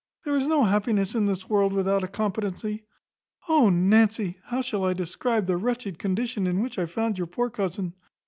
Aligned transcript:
There 0.23 0.35
is 0.35 0.47
no 0.47 0.63
happiness 0.63 1.13
in 1.13 1.27
this 1.27 1.47
world 1.47 1.73
without 1.73 2.03
a 2.03 2.07
competency. 2.07 2.85
O 3.47 3.69
Nancy! 3.69 4.37
how 4.45 4.61
shall 4.61 4.83
I 4.83 4.93
describe 4.93 5.45
the 5.45 5.57
wretched 5.57 5.99
condition 5.99 6.47
in 6.47 6.63
which 6.63 6.79
I 6.79 6.87
found 6.87 7.19
your 7.19 7.27
poor 7.27 7.51
cousin? 7.51 7.93